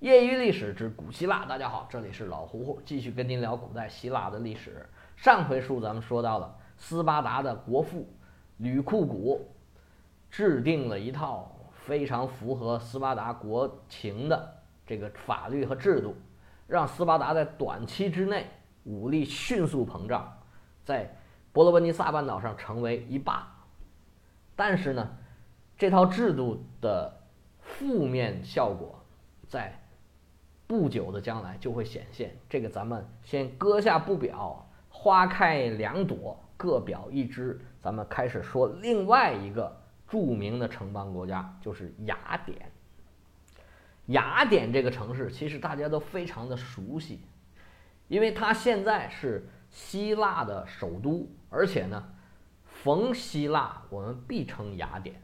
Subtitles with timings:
[0.00, 4.88] 业余历史之古希腊，大家好，这里是老胡胡，继续跟您聊古代希腊的历史。
[5.14, 8.08] 上回书咱们说到了斯巴达的国父
[8.56, 9.46] 吕库古
[10.30, 16.16] 制定了一套非常符合斯巴达国情的这个法律和制度，
[16.66, 18.46] 让斯巴达在短期之内
[18.84, 20.32] 武力迅速膨胀，
[20.82, 21.14] 在
[21.52, 23.54] 伯罗奔尼撒半岛上成为一霸。
[24.56, 25.10] 但是呢，
[25.76, 27.20] 这套制度的
[27.60, 28.98] 负面效果
[29.46, 29.78] 在
[30.70, 37.60] 不久的将来就会显现，这个咱们先搁下不表，花开两朵，各表一枝。
[37.80, 42.70] 咱们开始说另外一个著名的城邦国家，就是雅典。
[44.06, 47.20] 雅典这个城市其实大家都非常的熟悉，
[48.06, 52.12] 因为它现在是希腊的首都，而且呢，
[52.62, 55.20] 逢希腊我们必称雅典。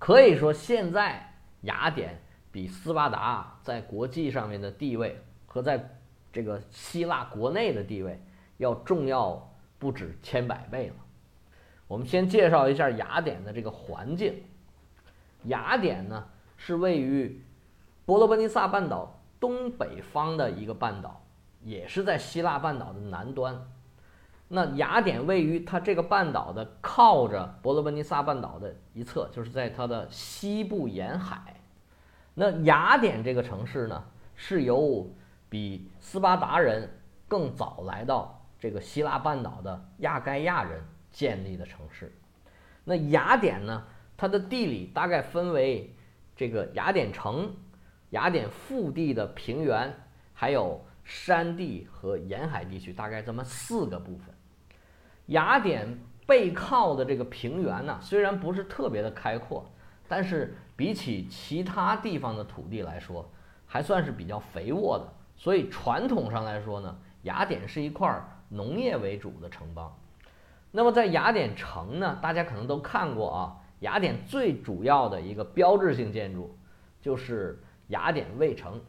[0.00, 2.20] 可以说，现在雅典。
[2.52, 5.98] 比斯巴达在国际上面的地位和在
[6.32, 8.20] 这个希腊国内的地位
[8.56, 10.94] 要重要不止千百倍了。
[11.86, 14.42] 我们先介绍一下雅典的这个环境。
[15.44, 16.24] 雅典呢
[16.56, 17.42] 是位于
[18.04, 21.24] 伯罗奔尼撒半岛东北方的一个半岛，
[21.62, 23.60] 也是在希腊半岛的南端。
[24.48, 31.59] 那雅典位于它这个半岛的靠着伯罗奔尼撒半岛的一侧，就是在它的西部沿海。
[32.34, 35.10] 那雅典这个城市呢，是由
[35.48, 36.88] 比斯巴达人
[37.28, 42.14] 更早来到这个希腊半岛的亚该亚人建立的城市。
[42.84, 43.84] 那雅典呢，
[44.16, 45.94] 它的地理大概分为
[46.34, 47.54] 这个雅典城、
[48.10, 49.94] 雅典腹地的平原，
[50.32, 54.34] 还有山地和沿海地区，大概这么四个部分。
[55.26, 59.70] 雅典背靠的这个平原呢，虽然不是特别的开阔，
[60.10, 60.52] 但是。
[60.80, 63.30] 比起其他地方的土地来说，
[63.66, 65.06] 还算是比较肥沃的。
[65.36, 68.10] 所以传统上来说呢，雅典是一块
[68.48, 69.94] 农业为主的城邦。
[70.70, 76.56] 那么在雅典城呢，大家可能都看过啊，雅典最主要的一个标志性建筑
[77.02, 78.80] 就是雅典卫城。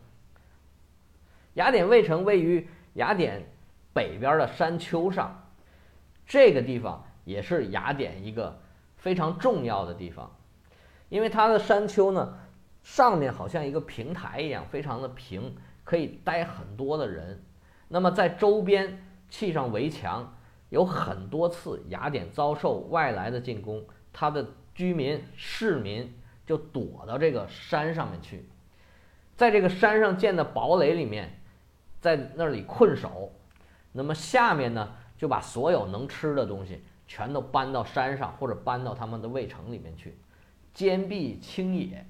[1.56, 3.44] 雅典卫城位于雅典
[3.92, 5.44] 北边的山丘上，
[6.26, 8.62] 这个地方也是雅典一个
[8.96, 10.32] 非常重要的地方。
[11.12, 12.38] 因为它的山丘呢，
[12.84, 17.44] 上面好像一个平台一样，非常的平，可以待很多的人。
[17.90, 20.34] 那么在周边砌上围墙，
[20.70, 23.84] 有很多次雅典遭受外来的进攻，
[24.14, 28.48] 它的居民市民就躲到这个山上面去，
[29.36, 31.42] 在这个山上建的堡垒里面，
[32.00, 33.34] 在那里困守。
[33.92, 40.18] 那么下面呢，就把所有能吃的东西全都搬到山上，或者搬到他们的卫城里面去。
[40.74, 42.06] 坚壁清野，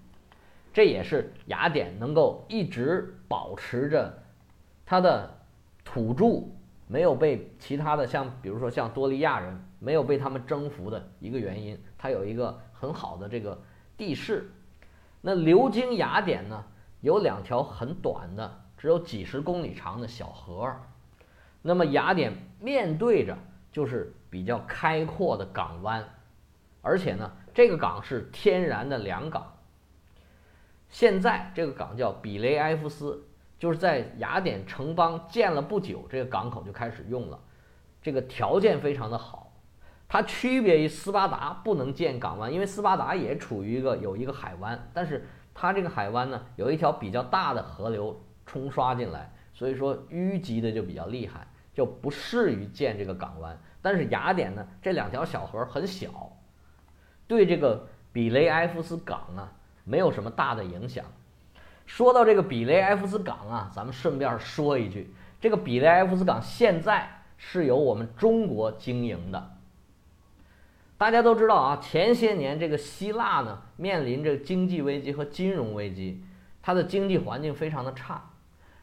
[0.72, 4.22] 这也是雅典能够一直保持着
[4.86, 5.30] 它的
[5.84, 6.48] 土著
[6.88, 11.78] 没有被其他的像比如说像多利亚人没有被他们征服的一个原因。
[11.98, 13.60] 它有一个很好的这个
[13.98, 14.52] 地势。
[15.22, 16.64] 那流经雅典呢，
[17.02, 20.72] 有两条很短的，只有几十公里长的小河。
[21.62, 23.38] 那么雅典面对着
[23.72, 26.08] 就是比较开阔的港湾，
[26.82, 27.32] 而且呢。
[27.54, 29.58] 这个港是天然的良港。
[30.90, 33.26] 现在这个港叫比雷埃夫斯，
[33.58, 37.40] 就是在雅典城邦建了不久，这个港口就开始用了。
[38.02, 39.54] 这个条件非常的好，
[40.10, 53.58] 它区别于斯巴达不能建港湾，因为斯巴达也处于一个有一个海湾，但是它这个海湾呢有一条比较大的河流冲刷进来，所以说淤积的就比较厉害，就不适于建这个港湾。
[53.82, 56.38] 但是雅典呢这两条小河很小。
[57.32, 59.50] 对这个比雷埃夫斯港啊，
[59.86, 61.06] 没有什么大的影响。
[61.86, 69.54] 说到这个比雷埃夫斯港啊，咱们顺便说一句，这个比雷埃夫斯港现在是由我们中国经营的。
[70.98, 76.22] 大家都知道啊，前些年这个希腊呢面临着经济危机和金融危机，
[76.62, 78.22] 它的经济环境非常的差，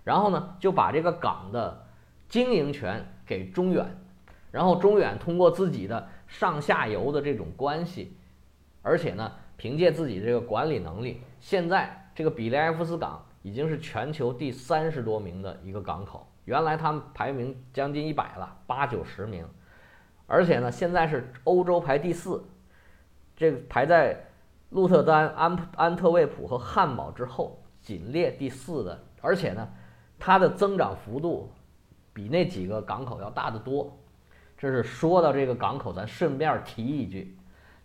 [0.04, 1.86] 然后呢就把这个港的
[2.30, 3.84] 经营权给中远，
[4.50, 8.14] 然后中远通过自己的上下游的这种关系。
[8.88, 16.26] 而且呢，凭借自己这个管理能力，现在这个比雷埃夫斯港已经是全球第三十多名的一个港口。
[16.46, 19.46] 原来他们排名将近一百了，八九十名。
[20.26, 22.42] 而且呢，现在是欧洲排第四，
[23.36, 24.24] 这个排在
[24.70, 29.04] 鹿特丹、安安特卫普和汉堡之后，仅列第四的。
[29.20, 29.68] 而且呢，
[30.18, 31.52] 它的增长幅度
[32.14, 33.98] 比那几个港口要大得多。
[34.56, 37.37] 这是说到这个港口，咱顺便提一句。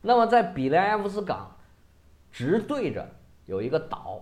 [0.06, 1.50] 那么在比雷埃夫斯港，
[2.30, 3.10] 直对着
[3.46, 4.22] 有一个岛，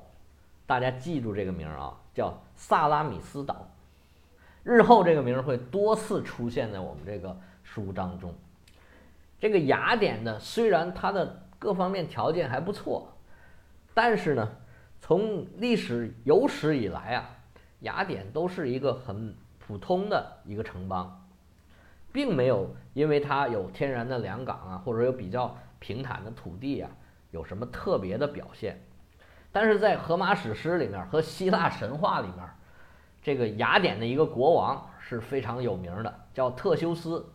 [0.67, 3.67] 大家记住这个名啊，叫萨拉米斯岛。
[4.63, 8.31] 日后这个名会多次出现在我们这个书当中。
[9.39, 13.11] 这个雅典呢，虽然它的各方面条件还不错，
[13.95, 14.47] 但是呢，
[14.99, 17.27] 从历史有史以来啊，
[17.79, 21.27] 雅典都是一个很普通的一个城邦，
[22.11, 26.89] 并没有因为它有天然的良港啊，或者有比较平坦的土地啊，
[27.31, 28.81] 有什么特别的表现。
[29.51, 32.49] 但是在荷马史诗里面和希腊神话里面，
[33.21, 37.33] 这个雅典的一个国王是非常有名的，叫特修斯。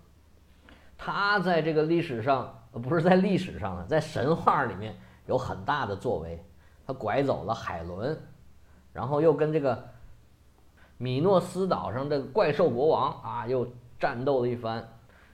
[0.96, 4.96] 他在这个历史上，不是在历史上啊，在神话里面
[5.26, 6.42] 有很大的作为。
[6.86, 8.16] 他拐走了海伦，
[8.92, 9.88] 然后又跟这个
[10.98, 14.88] 米诺斯岛上的怪兽国王啊又战斗了一番，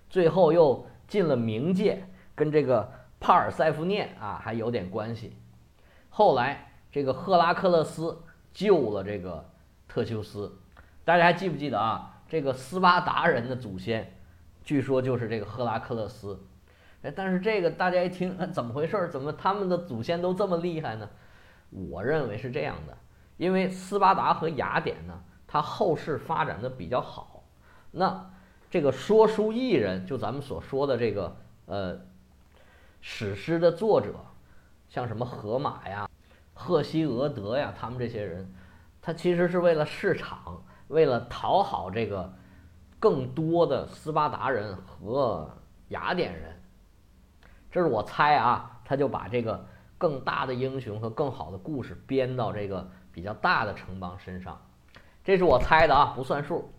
[0.09, 2.91] 最后又进了冥界，跟这个
[3.23, 5.37] 帕尔塞福涅啊还有点关系。
[6.11, 8.21] 后来这个赫拉克勒斯
[8.53, 9.49] 救了这个
[9.87, 10.59] 特修斯，
[11.05, 12.21] 大家还记不记得啊？
[12.29, 14.13] 这个斯巴达人的祖先。
[14.65, 16.41] 据说就是这个赫拉克勒斯，
[17.03, 19.09] 哎，但是这个大家一听，怎么回事？
[19.09, 21.09] 怎么他们的祖先都这么厉害呢？
[21.71, 22.97] 我认为是这样的，
[23.37, 27.45] 因为斯巴达和雅典呢，它后世发展的比较好。
[27.91, 28.31] 那
[28.71, 31.37] 这个说书艺人，就咱们所说的这个
[31.67, 32.01] 呃
[33.03, 34.15] 史诗的作者，
[34.89, 36.09] 像什么荷马呀、
[36.55, 38.51] 赫西俄德呀，他们这些人，
[39.03, 42.33] 他其实是为了市场，为了讨好这个。
[43.03, 45.51] 更多的斯巴达人和
[45.89, 46.63] 雅典人，
[47.69, 49.67] 这是我猜啊，他就把这个
[49.99, 54.57] 更大的英雄和更好的故事编到这个比较大的城邦身上，
[55.25, 56.73] 这是我猜的啊，不算数。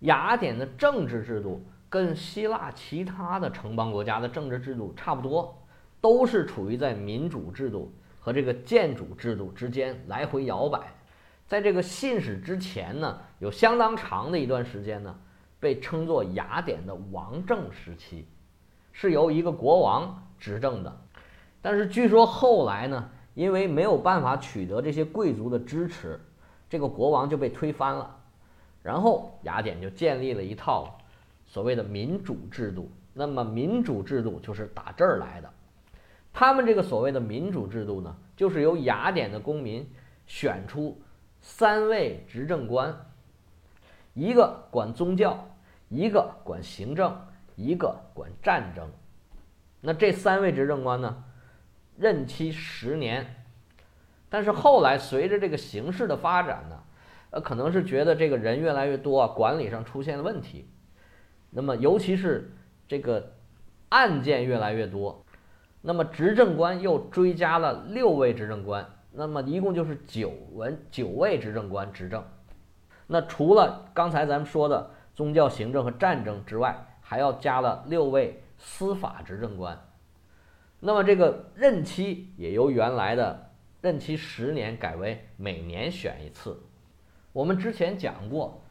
[0.00, 5.60] 雅典的政治制度跟希腊其他的城邦国家的政治制度差不多，
[6.00, 10.80] 都是处于在民主制度和这个建主制度之间来回摇摆。
[11.48, 15.12] 在这个信史之前呢，有相当长的一段时间呢，
[15.58, 18.28] 被称作雅典的王政时期，
[18.92, 21.00] 是由一个国王执政的。
[21.60, 26.20] 但是据说后来呢，因为没有办法取得这些贵族的支持，
[26.68, 28.16] 这个国王就被推翻了。
[28.80, 30.99] 然后雅典就建立了一套
[31.50, 32.88] 所谓的民主制度。
[33.12, 35.50] 那么民主制度就是打这儿来的。
[36.32, 39.84] 他们这个所谓的民主制度呢，就是由雅典的公民
[40.28, 40.96] 选出。
[41.42, 42.94] 三位执政官，
[44.12, 45.48] 一个管宗教，
[45.88, 47.18] 一个管行政，
[47.56, 48.90] 一个管战争。
[49.80, 51.24] 那这三位执政官呢，
[51.96, 53.42] 任期十年。
[54.28, 56.82] 但是后来随着这个形势的发展呢，
[57.30, 60.68] 呃，可能是觉得这个人越来越多啊，管理上出现了问题。
[61.50, 62.52] 那么尤其是
[62.88, 63.34] 这个
[63.90, 65.24] 案件越来越多，
[65.82, 68.88] 那么执政官又追加了六位执政官。
[69.12, 72.24] 那么一共就是九文九位执政官执政，
[73.08, 79.76] 那除了刚才咱们说的宗教、行政和战争之外，还要加了六位司法执政官。
[80.78, 83.50] 那么这个任期也由原来的
[83.80, 86.62] 任期十年改为每年选一次。
[87.32, 88.62] 我们之前讲过，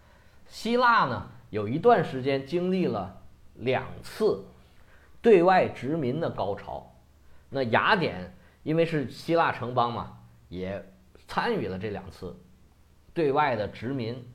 [0.47, 3.21] 希腊呢有一段时间经历了
[3.55, 4.45] 两次
[5.21, 6.95] 对外殖民的高潮。
[7.49, 10.15] 那雅典因为是希腊城邦嘛。
[10.49, 10.83] 也
[11.27, 12.35] 参与了这两次
[13.13, 14.27] 对外的殖民，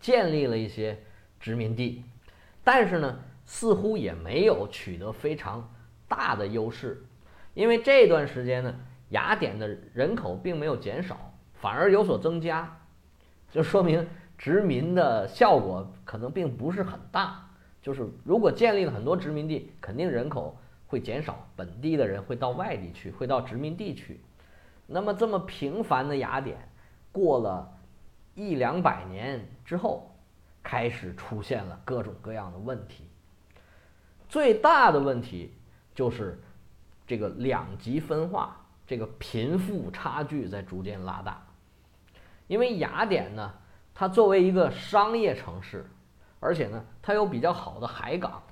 [0.00, 0.98] 建立了一些
[1.38, 2.02] 殖民地，
[2.64, 5.72] 但是呢，似乎也没有取得非常
[6.08, 7.06] 大的优势，
[7.54, 8.74] 因为这段时间呢，
[9.10, 12.80] 雅典的人口并没有减少，反而有所增加，
[13.52, 14.04] 就说明
[14.38, 17.42] 殖民的效果可能并不是很大。
[17.82, 24.20] 就是如果建立了很多殖民地，肯定人口会减少，本地的人会到外地去，会到殖民地去。
[24.86, 26.68] 那么这么平凡的雅典，
[27.12, 27.78] 过了
[28.34, 30.14] 一两百年之后，
[30.62, 33.08] 开始出现了各种各样的问题。
[34.28, 35.54] 最大的问题
[35.94, 36.40] 就是
[37.06, 41.40] 这个两极分化，这个贫富差距在逐渐拉大。
[42.48, 43.54] 因为雅典呢，
[43.98, 45.86] 它作为一个商业城市，
[46.38, 48.42] 而且呢，它有比较好的海港，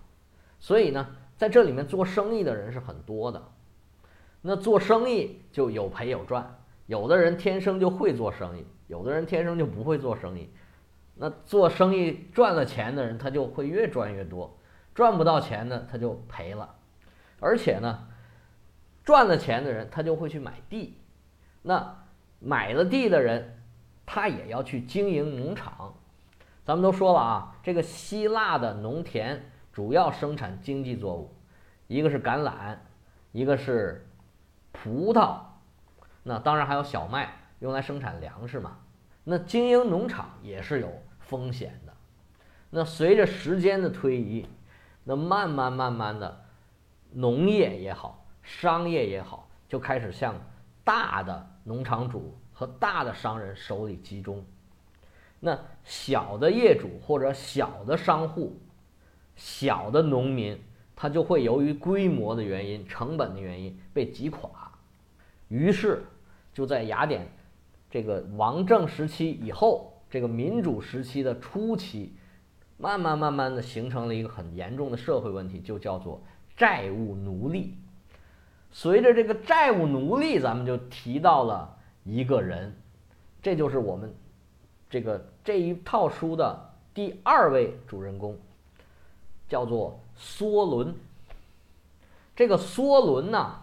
[0.59, 3.43] 所以呢，在这里面做生意的人是很多的。
[4.41, 10.49] 那做生意就有赔有赚，有的人天生就会做生意，有的人天生就不会做生意。
[11.15, 14.49] 那做生意赚了钱的人，他就会越赚越多；
[14.95, 16.75] 赚不到钱呢，他就赔了。
[17.39, 18.09] 而且呢，
[19.05, 20.99] 赚了钱的人，他就会去买地。
[21.61, 22.03] 那
[22.41, 23.63] 买了地的人，
[24.07, 25.95] 他也要去经营农场。
[26.65, 31.35] 咱们都说了啊，这个希腊的农田主要生产经济作物，
[31.87, 32.77] 一个是橄榄，
[33.33, 34.07] 一个是。
[34.77, 35.39] 葡萄，
[36.25, 38.77] 那当然还有小麦，用来生产粮食嘛。
[39.23, 41.95] 那经营农场也是有风险的。
[42.71, 44.47] 那随着时间的推移，
[45.05, 46.45] 那慢慢慢慢的，
[47.13, 50.35] 农业也好，商业也好，就开始向
[50.83, 54.43] 大的农场主和大的商人手里集中。
[55.41, 58.57] 那小的业主或者小的商户、
[59.37, 60.59] 小的农民，
[60.97, 64.49] 他就会由于规模的原因、成本的原因被挤垮。
[65.49, 66.03] 于是，
[66.55, 67.29] 就在雅典
[67.91, 72.15] 这个王政时期以后，这个民主时期的初期。
[72.77, 76.21] 慢慢慢慢的形成了一个很严重的社会问题，就叫做
[76.57, 77.79] 债务奴隶。
[78.73, 82.75] 随着这个债务奴隶，咱们就提到了一个人，
[83.43, 84.15] 这就是我们
[84.89, 88.37] 这个这一套书的第二位主人公，
[89.49, 90.95] 叫做梭伦。
[92.37, 93.55] 这个梭伦呢，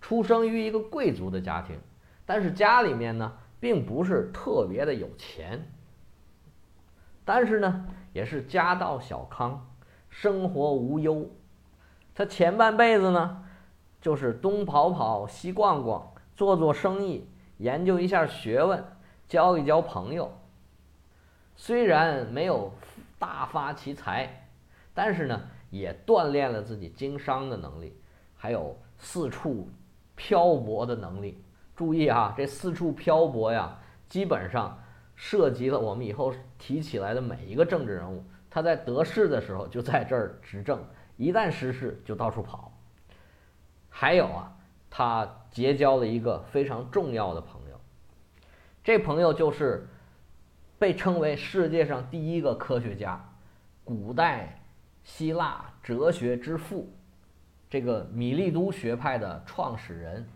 [0.00, 1.76] 出生于一个贵族的家庭，
[2.24, 5.68] 但是家里面呢，并不是特别的有钱。
[7.24, 9.66] 但是呢，也是家道小康，
[10.08, 11.28] 生活无忧。
[12.14, 13.44] 他前半辈子呢，
[14.00, 17.26] 就是东跑跑，西逛逛，做做生意，
[17.62, 18.84] 研究一下学问，
[19.28, 20.36] 交一交朋友。
[21.54, 22.72] 虽然没有
[23.20, 24.48] 大发其财，
[24.92, 25.40] 但是呢，
[25.70, 27.96] 也锻炼了自己经商的能力，
[28.36, 29.68] 还有四处
[30.16, 31.40] 漂泊的能力。
[31.76, 33.78] 注意啊，这四处漂泊呀，
[34.08, 34.78] 基本上。
[35.14, 40.82] 涉及了我们以后提起来的每一个政治人物，他在得势的时候就在这儿执政，
[41.16, 42.72] 一旦失势就到处跑。
[43.88, 44.52] 还有啊，
[44.90, 47.78] 他结交了一个非常重要的朋友，
[48.82, 49.86] 这朋友就是
[50.78, 53.22] 被称为世界上第一个科学家，
[53.84, 54.60] 古代
[55.04, 56.90] 希腊哲学之父，
[57.68, 60.26] 这个米利都学派的创始人，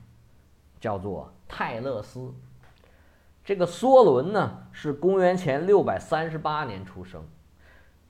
[0.78, 2.32] 叫做泰勒斯。
[3.42, 7.24] 这个梭伦呢是公元前六百三十八年出生，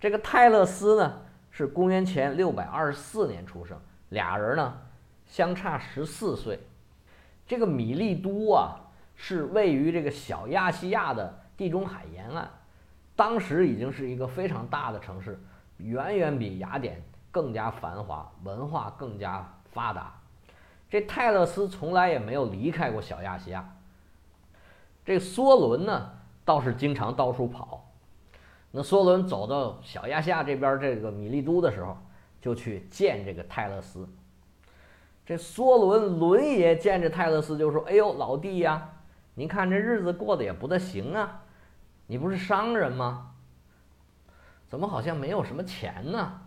[0.00, 4.76] 这个泰勒斯呢是公元前六百二十四年出生，俩人呢
[5.24, 6.58] 相差十四岁。
[7.46, 8.76] 这个米利都啊
[9.14, 12.48] 是位于这个小亚细亚的地中海沿岸，
[13.14, 15.40] 当时已经是一个非常大的城市，
[15.78, 20.12] 远远比雅典更加繁华，文化更加发达。
[20.90, 23.76] 这泰勒斯从来也没有离开过小亚细亚。
[25.04, 26.10] 这梭伦呢，
[26.44, 27.90] 倒是经常到处跑。
[28.72, 31.96] 那梭伦走到小亚细亚这边这个米利都的时候，
[32.40, 34.08] 就去见这个泰勒斯。
[35.26, 38.88] 这梭伦伦爷见着泰勒斯就说：“哎呦，老弟呀，
[39.34, 41.42] 您看这日子过得也不得行啊，
[42.06, 43.34] 你不是商人吗？
[44.68, 46.40] 怎么好像没有什么钱呢？”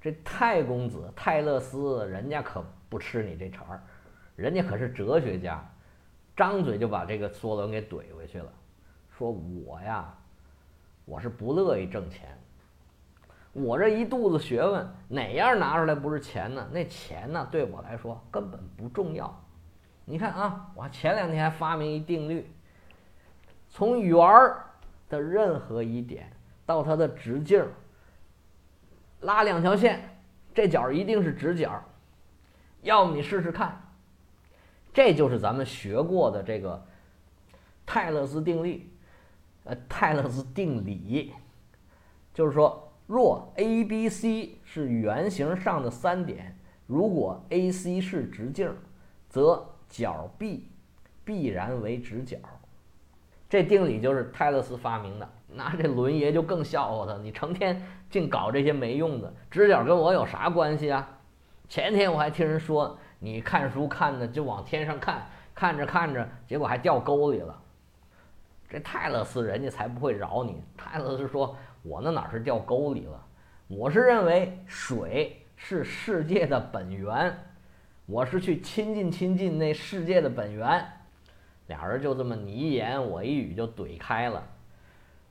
[0.00, 3.82] 这泰公子泰勒斯，人家可不吃你这茬儿，
[4.36, 5.62] 人家可是哲学家。
[6.36, 8.50] 张嘴就把这个梭伦给怼回去了，
[9.10, 10.16] 说我呀，
[11.04, 12.38] 我是不乐意挣钱，
[13.52, 16.68] 我这一肚子学问，哪样拿出来不是钱呢？
[16.70, 19.42] 那钱呢，对我来说根本不重要。
[20.04, 22.50] 你看啊，我前两天还发明一定律，
[23.68, 24.64] 从圆儿
[25.08, 26.30] 的任何一点
[26.64, 27.66] 到它的直径，
[29.20, 30.18] 拉两条线，
[30.54, 31.82] 这角一定是直角，
[32.82, 33.80] 要么你试试看。
[34.92, 36.84] 这就是咱们学过的这个
[37.86, 38.88] 泰勒斯定律，
[39.64, 41.32] 呃，泰勒斯定理，
[42.34, 48.72] 就是说，若 A、B、C 是圆形上的三点，如果 AC 是直径，
[49.28, 50.68] 则角 B
[51.24, 52.38] 必然为直角。
[53.48, 55.28] 这定理就是泰勒斯发明的。
[55.48, 61.18] 那这伦爷就更笑话他，你成天净搞这些没用的，直角跟我有啥关系啊？
[61.68, 62.96] 前天我还听人说。
[63.22, 67.60] 你看书看的就往天上看，看着看着，结果还掉沟里了。
[68.68, 70.62] 这泰勒斯人家才不会饶你。
[70.76, 73.26] 泰勒斯说：“我那哪是掉沟里了？
[73.68, 77.38] 我是认为水是世界的本源，
[78.06, 80.84] 我是去亲近亲近那世界的本源。”
[81.68, 84.42] 俩人就这么你一言我一语就怼开了，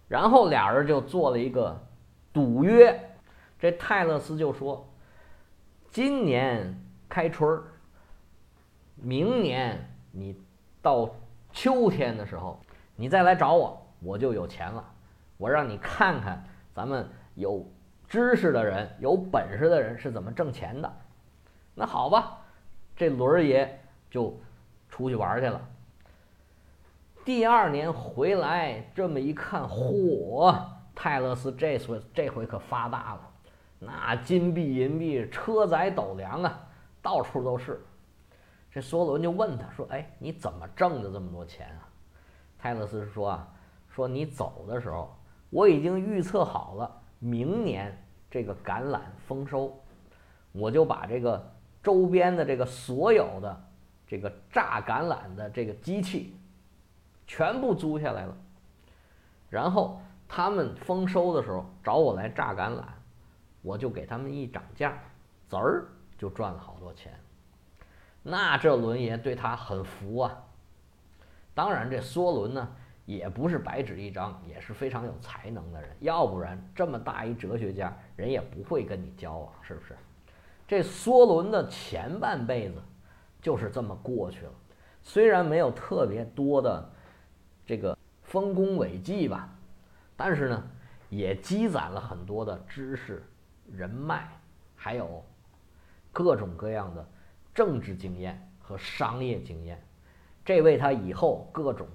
[0.08, 1.86] 然后俩人就做了一个
[2.32, 2.98] 赌约。
[3.60, 4.88] 这泰勒斯就说
[5.92, 7.64] ：“今年开春儿。”
[8.96, 10.36] 明年你
[10.82, 11.10] 到
[11.52, 12.58] 秋天的时候，
[12.96, 14.94] 你再来找我，我就有钱了。
[15.40, 16.44] 我让你看看
[16.74, 17.66] 咱们有
[18.10, 20.94] 知识的人、有本事的人是怎么挣钱的。
[21.74, 22.40] 那好吧，
[22.94, 23.82] 这轮爷
[24.12, 24.38] 就
[24.90, 25.62] 出去玩去了。
[27.24, 30.54] 第二年回来，这么一看，嚯！
[30.94, 33.22] 泰勒斯这回这回可发大了，
[33.80, 36.68] 那金币银币、车载斗量啊，
[37.02, 37.82] 到处都是。
[38.70, 41.88] 这梭伦就问他说：“哎，你怎么挣的这么多钱啊？”
[42.60, 43.48] 泰勒斯说：“啊，
[43.88, 45.16] 说你走的时候，
[45.50, 47.96] 我已经预测好了明年
[48.30, 49.78] 这个橄榄丰收，
[50.52, 51.52] 我就把这个
[51.82, 53.66] 周边的这个所有的
[54.08, 56.36] 这个榨橄榄的这个机器
[57.26, 58.38] 全部租下来了，
[59.50, 62.84] 然后他们丰收的时候找我来榨橄榄，
[63.62, 64.98] 我就给他们一涨价，
[65.48, 65.88] 滋儿
[66.18, 67.14] 就赚了好多钱。
[68.22, 70.44] 那这轮爷对他很服啊。”
[71.56, 72.70] 当然，这梭伦呢
[73.10, 75.90] 也不是白纸一张，也是非常有才能的人。
[76.00, 79.98] 要不然这么大一哲学家，人也不会跟你交往，是不是？
[80.68, 82.76] 这梭伦的前半辈子
[83.42, 84.52] 就是这么过去了，
[85.02, 86.88] 虽然没有特别多的
[87.66, 89.50] 这个丰功伟绩吧，
[90.16, 90.72] 但是呢，
[91.10, 93.24] 也积攒了很多的知识、
[93.72, 94.30] 人脉，
[94.76, 95.26] 还有
[96.12, 97.04] 各种各样的
[97.56, 99.84] 政治经验和商业经验。
[100.46, 101.88] 这为他以后各种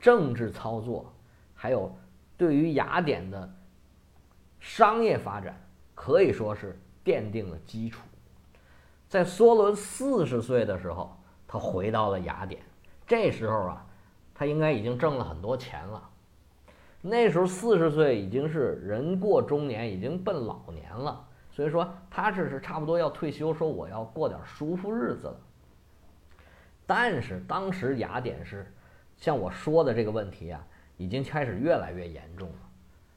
[0.00, 1.12] 政治操作，
[1.54, 1.94] 还有
[2.36, 3.52] 对于雅典的
[4.58, 5.60] 商业发展，
[5.94, 8.00] 可以说是奠定了基础。
[9.08, 11.16] 在梭伦四十岁的时候，
[11.46, 12.62] 他回到了雅典。
[13.06, 13.86] 这时候啊，
[14.34, 16.08] 他应该已经挣了很多钱了。
[17.02, 21.26] 那时候四十岁已经是人过中年，已经奔老年了。
[21.50, 25.36] 所以说，他这是差不多要退休，说我要过点舒服日子了。
[26.86, 28.72] 但是当时雅典是，
[29.20, 32.56] 像我说的这个问题啊，已经开始越来越严重了。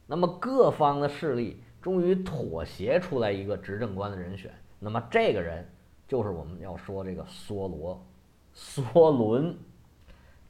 [0.05, 4.53] 那么各方的势力终于妥协出来一个执政官的人选。
[4.79, 5.67] 那么这个人
[6.07, 8.05] 就是我们要说这个梭罗，
[8.53, 9.57] 梭伦。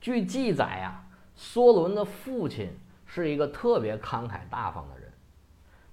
[0.01, 1.05] 据记载啊，
[1.37, 2.69] 梭伦的父亲
[3.05, 5.09] 是一个特别慷慨大方的人。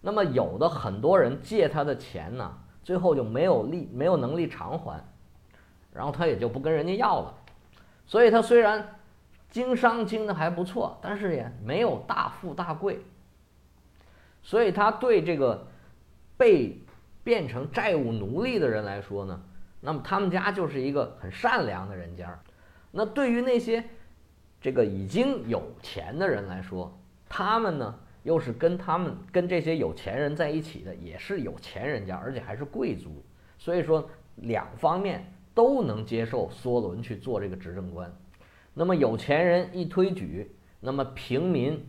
[0.01, 5.05] 那么有的很多人借他的钱呢，最后就没有力，没有能力偿还。
[5.93, 7.35] 然后他也就不跟人家要了，
[8.07, 9.00] 所以他虽然
[9.51, 13.01] 经商经的还不错，但是也没有大富大贵。
[14.43, 15.67] 所以他对这个
[16.37, 16.81] 被
[17.23, 19.43] 变成债务奴隶的人来说呢，
[19.81, 22.41] 那么他们家就是一个很善良的人家。
[22.91, 23.85] 那对于那些
[24.61, 26.99] 这个已经有钱的人来说，
[27.29, 33.23] 他们呢又是跟他们跟这些有钱人在一起的，也是有钱人家，而且还是贵族。
[33.59, 35.33] 所以说两方面。
[35.53, 38.11] 都能接受梭伦去做这个执政官，
[38.81, 41.87] 那么有钱人一推举，那么平民，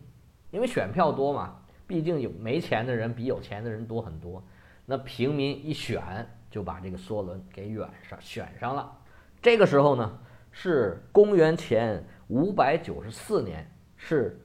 [0.50, 4.44] 因为选票多嘛，毕竟有没钱的人比有钱的人多很多，
[4.84, 6.02] 那平民一选
[6.50, 8.94] 就把这个梭伦给选上选上了。
[9.40, 10.18] 这个时候呢，
[10.50, 14.38] 是公元前五百九十四年，是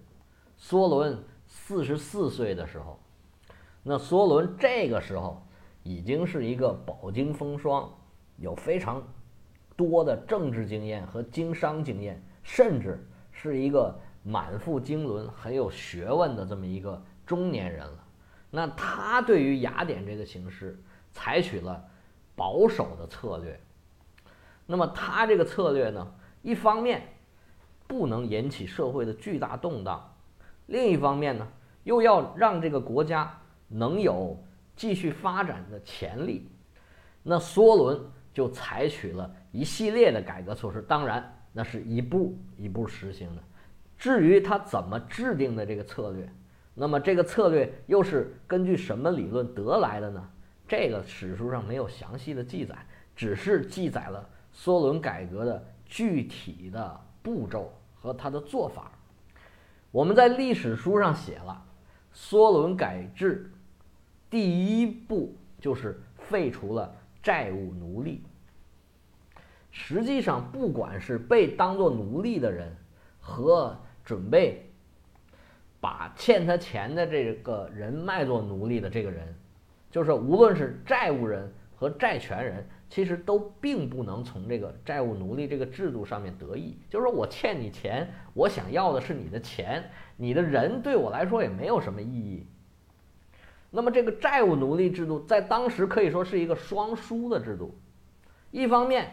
[0.58, 2.98] 梭伦四十四岁的时候。
[3.84, 5.46] 那梭伦这个时候
[5.84, 7.94] 已经是一个饱经风霜，
[8.38, 9.06] 有非常。
[9.76, 18.04] 多的政治经验和经商经验，甚至是一个满腹经纶、很有学问的这么一个中年人了。
[18.50, 20.82] 那他对于雅典这个形势
[21.12, 21.84] 采取了
[22.38, 23.60] 保守的策略。
[24.66, 26.08] 那么他这个策略呢，
[26.42, 27.02] 一方面
[27.86, 30.16] 不能引起社会的巨大动荡，
[30.68, 31.46] 另一方面呢，
[31.84, 34.42] 又要让这个国家能有
[34.74, 36.50] 继续发展的潜力。
[37.24, 38.00] 那梭伦
[38.34, 39.30] 就采取了。
[39.52, 43.42] 一系列的改革措施，当然那是一步一步实行的。
[43.98, 46.30] 至于他怎么制定的这个策略，
[46.76, 50.30] 那么这个策略又是根据什么理论得来的呢？
[50.68, 52.78] 这个史书上没有详细的记载，
[53.16, 58.92] 只是记载了梭伦改革的具体的步骤和他的做法。
[59.90, 61.66] 我们在历史书上写了，
[62.14, 63.52] 梭伦改制
[64.30, 66.94] 第一步就是废除了
[67.24, 68.22] 债务奴隶。
[69.80, 72.76] 实际上，不管是被当作奴隶的人，
[73.20, 74.70] 和准备
[75.80, 79.34] 把欠他钱的这个人卖作奴隶的这个人，
[79.92, 86.76] 就是无论是债务人和债权人，其实都并不能从这个债务奴隶这个制度上面得益。
[86.90, 92.46] 就是说我欠你钱，我想要的是你的钱，你的人对我来说也没有什么意义。
[93.70, 97.78] 那么，这个债务奴隶制度在当时可以说是一个双输的制度，
[98.52, 99.12] 一方面。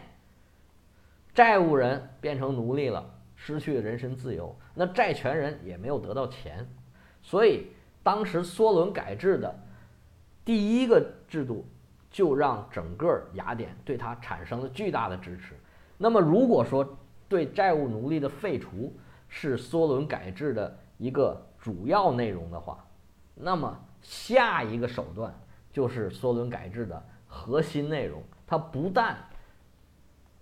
[1.35, 6.65] 债务人变成奴隶了，失去了人身自由，那债权人也没有得到钱，
[7.21, 7.67] 所以
[8.01, 9.53] 当时梭伦改制的
[10.45, 11.65] 第一个制度，
[12.09, 15.53] 就让整个雅典对他产生了巨大的支持。
[15.97, 18.93] 那么，如果说对债务奴隶的废除
[19.27, 22.85] 是梭伦改制的一个主要内容的话，
[23.33, 25.37] 那么下一个手段
[25.73, 29.17] 就是梭伦改制的核心内容，它不但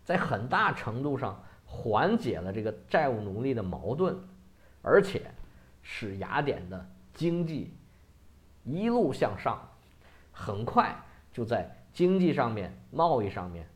[0.04, 4.18] 在很大程度上缓解了这个债务奴隶的矛盾，
[4.82, 5.22] 而且
[5.82, 7.74] 使雅典的经济
[8.63, 9.62] 一路向上，
[10.32, 10.96] 很快
[11.32, 13.68] 就在经济上面、贸易上面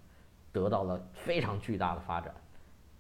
[0.52, 2.34] 得到了非常巨大的发展。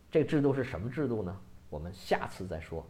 [0.09, 1.37] 这制度是什么制度呢？
[1.69, 2.85] 我们下次再说。